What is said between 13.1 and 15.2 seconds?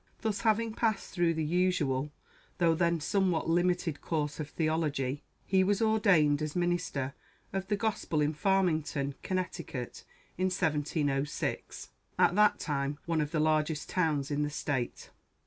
of the largest towns in the state.